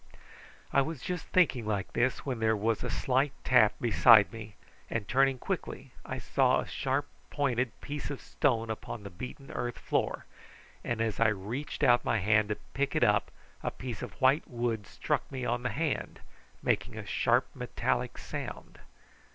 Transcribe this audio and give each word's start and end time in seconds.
I 0.73 0.81
was 0.81 0.99
just 1.03 1.27
thinking 1.27 1.67
like 1.67 1.93
this 1.93 2.25
when 2.25 2.39
there 2.39 2.57
was 2.57 2.83
a 2.83 2.89
slight 2.89 3.33
tap 3.43 3.75
close 3.77 4.03
by 4.03 4.25
me, 4.31 4.55
and 4.89 5.07
turning 5.07 5.37
quickly 5.37 5.91
I 6.03 6.17
saw 6.17 6.59
a 6.59 6.65
sharp 6.67 7.05
pointed 7.29 7.79
piece 7.81 8.09
of 8.09 8.19
stone 8.19 8.71
upon 8.71 9.03
the 9.03 9.11
beaten 9.11 9.51
earth 9.51 9.77
floor, 9.77 10.25
and 10.83 11.01
as 11.01 11.19
I 11.19 11.27
reached 11.27 11.83
out 11.83 12.03
my 12.03 12.17
hand 12.17 12.49
to 12.49 12.55
pick 12.73 12.95
it 12.95 13.03
up 13.03 13.29
a 13.61 13.69
piece 13.69 14.01
of 14.01 14.13
white 14.19 14.47
wood 14.47 14.87
struck 14.87 15.31
me 15.31 15.45
on 15.45 15.61
the 15.61 15.69
hand, 15.69 16.19
making 16.63 16.97
a 16.97 17.05
sharp 17.05 17.45
metallic 17.53 18.17
sound. 18.17 18.79